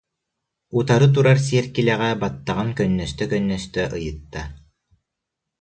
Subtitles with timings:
[0.77, 4.41] утары турар сиэркилэҕэ баттаҕын көннөстө-көннөстө ыйытта